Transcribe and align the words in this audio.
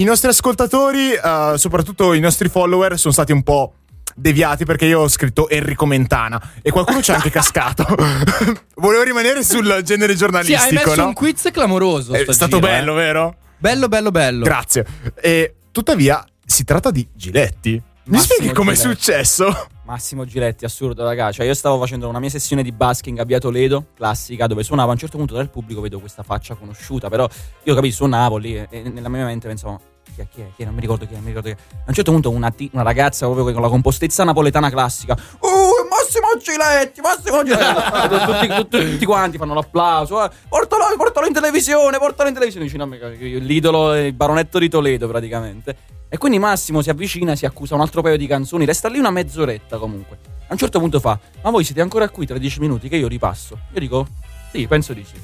I 0.00 0.04
nostri 0.04 0.30
ascoltatori, 0.30 1.10
uh, 1.12 1.56
soprattutto 1.56 2.14
i 2.14 2.20
nostri 2.20 2.48
follower, 2.48 2.98
sono 2.98 3.12
stati 3.12 3.32
un 3.32 3.42
po' 3.42 3.74
deviati 4.14 4.64
perché 4.64 4.86
io 4.86 5.00
ho 5.00 5.08
scritto 5.08 5.46
Enrico 5.50 5.84
Mentana 5.84 6.40
e 6.62 6.70
qualcuno 6.70 7.02
ci 7.02 7.10
ha 7.10 7.16
anche 7.16 7.28
cascato. 7.30 7.84
Volevo 8.76 9.02
rimanere 9.02 9.44
sul 9.44 9.82
genere 9.84 10.14
giornalistico. 10.14 10.58
Sì, 10.58 10.68
hai 10.68 10.72
messo 10.72 10.94
no? 11.02 11.08
un 11.08 11.12
quiz 11.12 11.50
clamoroso. 11.52 12.14
È 12.14 12.32
stato 12.32 12.56
giro, 12.56 12.66
bello, 12.66 12.92
eh. 12.92 12.96
vero? 12.96 13.36
Bello, 13.58 13.88
bello, 13.88 14.10
bello. 14.10 14.42
Grazie. 14.42 14.86
E 15.20 15.56
tuttavia 15.70 16.24
si 16.46 16.64
tratta 16.64 16.90
di 16.90 17.06
Giletti. 17.12 17.72
Mi 17.72 18.16
Massimo 18.16 18.34
spieghi 18.36 18.54
com'è 18.54 18.72
Giletti. 18.72 18.94
successo? 18.94 19.68
Massimo 19.84 20.24
Giletti, 20.24 20.64
assurdo, 20.64 21.04
raga. 21.04 21.30
Cioè, 21.30 21.44
io 21.44 21.52
stavo 21.52 21.78
facendo 21.78 22.08
una 22.08 22.20
mia 22.20 22.30
sessione 22.30 22.62
di 22.62 22.72
basking 22.72 23.18
a 23.18 23.24
Via 23.24 23.38
Toledo, 23.38 23.88
classica, 23.94 24.46
dove 24.46 24.62
suonavo. 24.62 24.88
A 24.88 24.92
un 24.92 24.98
certo 24.98 25.18
punto 25.18 25.34
dal 25.34 25.50
pubblico 25.50 25.82
vedo 25.82 26.00
questa 26.00 26.22
faccia 26.22 26.54
conosciuta. 26.54 27.10
Però 27.10 27.28
io 27.64 27.74
capisco, 27.74 27.96
suonavo 27.96 28.38
lì 28.38 28.56
e, 28.56 28.66
e 28.70 28.88
nella 28.88 29.10
mia 29.10 29.26
mente 29.26 29.46
pensavo. 29.46 29.89
Chi 30.14 30.20
è, 30.22 30.26
chi 30.32 30.40
è, 30.40 30.46
chi 30.56 30.62
è? 30.62 30.64
Non 30.64 30.74
mi 30.74 30.80
ricordo 30.80 31.06
chi 31.06 31.14
è, 31.14 31.18
mi 31.18 31.26
ricordo 31.28 31.48
chi 31.48 31.54
è. 31.54 31.74
A 31.78 31.84
un 31.88 31.94
certo 31.94 32.10
punto 32.12 32.30
una, 32.30 32.50
ti- 32.50 32.70
una 32.72 32.82
ragazza 32.82 33.26
proprio 33.26 33.52
con 33.52 33.62
la 33.62 33.68
compostezza 33.68 34.24
napoletana 34.24 34.70
classica. 34.70 35.14
Uh, 35.40 35.88
Massimo 35.88 36.28
Giletti, 36.42 37.00
Massimo 37.00 37.42
Giletti. 37.44 38.18
Tutti, 38.48 38.54
tutti- 38.54 38.90
tutti 38.92 39.04
quanti 39.04 39.38
fanno 39.38 39.54
l'applauso. 39.54 40.24
eh, 40.24 40.30
portalo, 40.48 40.84
portalo 40.96 41.26
in 41.26 41.32
televisione, 41.32 41.98
portalo 41.98 42.28
in 42.28 42.34
televisione. 42.34 42.82
A 42.82 42.86
me, 42.86 42.98
l'idolo, 43.16 43.94
il 43.96 44.12
baronetto 44.12 44.58
di 44.58 44.68
Toledo 44.68 45.06
praticamente. 45.08 45.76
E 46.08 46.18
quindi 46.18 46.38
Massimo 46.40 46.82
si 46.82 46.90
avvicina, 46.90 47.36
si 47.36 47.46
accusa 47.46 47.76
un 47.76 47.82
altro 47.82 48.02
paio 48.02 48.16
di 48.16 48.26
canzoni, 48.26 48.64
resta 48.64 48.88
lì 48.88 48.98
una 48.98 49.10
mezz'oretta 49.10 49.78
comunque. 49.78 50.18
A 50.48 50.52
un 50.52 50.58
certo 50.58 50.80
punto 50.80 50.98
fa: 50.98 51.16
Ma 51.42 51.50
voi 51.50 51.62
siete 51.62 51.80
ancora 51.80 52.08
qui 52.08 52.26
tra 52.26 52.36
dieci 52.36 52.58
minuti 52.58 52.88
che 52.88 52.96
io 52.96 53.06
ripasso? 53.06 53.56
Io 53.72 53.78
dico: 53.80 54.06
Sì, 54.50 54.66
penso 54.66 54.92
di 54.92 55.04
sì. 55.04 55.14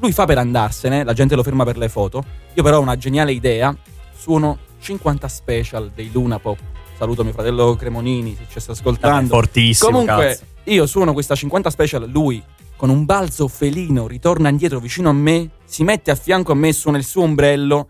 Lui 0.00 0.12
fa 0.12 0.26
per 0.26 0.36
andarsene, 0.36 1.02
la 1.04 1.14
gente 1.14 1.34
lo 1.34 1.42
ferma 1.42 1.64
per 1.64 1.78
le 1.78 1.88
foto. 1.88 2.22
Io 2.52 2.62
però 2.62 2.76
ho 2.78 2.80
una 2.82 2.96
geniale 2.98 3.32
idea. 3.32 3.74
Suono 4.16 4.58
50 4.80 5.28
special 5.28 5.90
dei 5.94 6.10
Luna 6.12 6.38
Pop. 6.38 6.58
Saluto 6.96 7.24
mio 7.24 7.32
fratello 7.32 7.74
Cremonini 7.74 8.36
se 8.36 8.46
ci 8.48 8.60
sta 8.60 8.72
ascoltando. 8.72 9.34
Fortissimo. 9.34 9.90
Comunque, 9.90 10.26
cazzo. 10.28 10.44
io 10.64 10.86
suono 10.86 11.12
questa 11.12 11.34
50 11.34 11.70
special, 11.70 12.08
lui 12.08 12.42
con 12.76 12.90
un 12.90 13.04
balzo 13.04 13.48
felino 13.48 14.06
ritorna 14.06 14.48
indietro 14.48 14.78
vicino 14.78 15.08
a 15.08 15.12
me, 15.12 15.50
si 15.64 15.84
mette 15.84 16.10
a 16.10 16.14
fianco 16.14 16.52
a 16.52 16.54
me, 16.54 16.72
suona 16.72 16.98
il 16.98 17.04
suo 17.04 17.22
ombrello. 17.22 17.88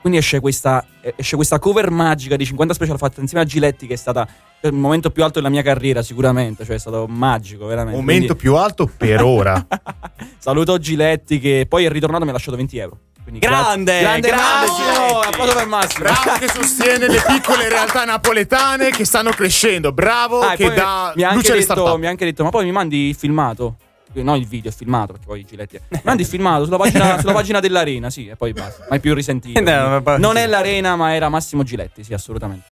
Quindi 0.00 0.18
esce 0.18 0.40
questa, 0.40 0.84
esce 1.14 1.36
questa 1.36 1.60
cover 1.60 1.90
magica 1.90 2.34
di 2.34 2.44
50 2.44 2.74
special 2.74 2.98
fatta 2.98 3.20
insieme 3.20 3.44
a 3.44 3.46
Giletti, 3.46 3.86
che 3.86 3.94
è 3.94 3.96
stata 3.96 4.26
il 4.62 4.72
momento 4.72 5.10
più 5.10 5.22
alto 5.22 5.38
della 5.38 5.48
mia 5.48 5.62
carriera, 5.62 6.02
sicuramente. 6.02 6.64
Cioè, 6.64 6.74
è 6.74 6.78
stato 6.78 7.06
magico, 7.06 7.66
veramente. 7.66 8.00
Momento 8.00 8.34
Quindi, 8.34 8.42
più 8.42 8.56
alto 8.56 8.90
per 8.96 9.22
ora. 9.22 9.64
saluto 10.38 10.76
Giletti, 10.78 11.38
che 11.38 11.66
poi 11.68 11.84
è 11.84 11.88
ritornato 11.88 12.22
e 12.22 12.24
mi 12.24 12.30
ha 12.30 12.34
lasciato 12.34 12.56
20 12.56 12.78
euro. 12.78 12.98
Quindi 13.22 13.40
Grande, 13.40 14.00
grande, 14.00 14.28
grande, 14.28 14.66
Massimo! 14.66 14.92
Giletti! 15.06 15.26
Applauso 15.28 15.54
per 15.54 15.66
Massimo. 15.66 16.04
Bravo 16.04 16.38
che 16.38 16.48
sostiene 16.48 17.08
le 17.08 17.22
piccole 17.26 17.68
realtà 17.68 18.04
napoletane 18.04 18.90
che 18.90 19.04
stanno 19.04 19.30
crescendo. 19.30 19.92
Bravo 19.92 20.40
Ah, 20.40 20.54
che 20.56 20.72
dà 20.72 21.12
mi 21.14 21.22
ha, 21.22 21.32
luce 21.32 21.52
anche 21.52 21.52
alle 21.52 21.60
detto, 21.82 21.98
mi 21.98 22.06
ha 22.06 22.10
anche 22.10 22.24
detto, 22.24 22.42
ma 22.44 22.50
poi 22.50 22.64
mi 22.64 22.72
mandi 22.72 23.08
il 23.08 23.14
filmato? 23.14 23.76
Eh, 24.14 24.22
No, 24.22 24.34
il 24.36 24.46
video, 24.46 24.70
il 24.70 24.76
filmato, 24.76 25.12
perché 25.12 25.26
poi 25.26 25.44
Giletti. 25.44 25.76
è- 25.76 25.80
Mi 25.88 26.00
mandi 26.02 26.22
il 26.22 26.28
filmato 26.28 26.64
sulla 26.64 26.76
pagina, 26.76 27.18
sulla 27.20 27.32
pagina 27.32 27.60
dell'arena, 27.60 28.10
sì, 28.10 28.26
e 28.26 28.36
poi 28.36 28.52
basta. 28.52 28.86
Mai 28.90 29.00
più 29.00 29.14
risentito. 29.14 29.58
No, 29.60 29.70
ma 29.88 30.00
poi- 30.02 30.20
non 30.20 30.36
è 30.36 30.46
l'arena, 30.46 30.96
ma 30.96 31.14
era 31.14 31.28
Massimo 31.30 31.62
Giletti, 31.62 32.04
sì, 32.04 32.12
assolutamente. 32.12 32.66